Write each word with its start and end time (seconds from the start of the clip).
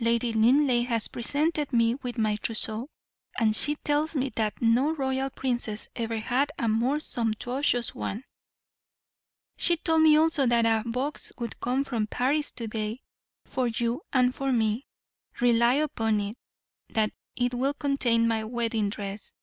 Lady 0.00 0.32
Linleigh 0.32 0.82
has 0.82 1.06
presented 1.06 1.72
me 1.72 1.94
with 1.94 2.18
my 2.18 2.34
trousseau, 2.34 2.90
and 3.38 3.54
she 3.54 3.76
tells 3.76 4.16
me 4.16 4.30
that 4.34 4.60
no 4.60 4.92
royal 4.92 5.30
princess 5.30 5.88
ever 5.94 6.18
had 6.18 6.50
a 6.58 6.66
more 6.66 6.98
sumptuous 6.98 7.94
one; 7.94 8.24
she 9.56 9.76
told 9.76 10.02
me 10.02 10.16
also 10.16 10.44
that 10.44 10.66
a 10.66 10.82
box 10.88 11.30
would 11.38 11.60
come 11.60 11.84
from 11.84 12.08
Paris 12.08 12.50
to 12.50 12.66
day, 12.66 13.00
for 13.44 13.68
you 13.68 14.02
and 14.12 14.34
for 14.34 14.50
me; 14.50 14.84
rely 15.40 15.74
upon 15.74 16.18
it, 16.18 16.36
that 16.88 17.12
will 17.52 17.74
contain 17.74 18.26
my 18.26 18.42
wedding 18.42 18.90
dress." 18.90 19.34